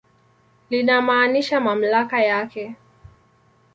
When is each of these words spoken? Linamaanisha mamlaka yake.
Linamaanisha 0.69 1.59
mamlaka 1.59 2.21
yake. 2.21 2.75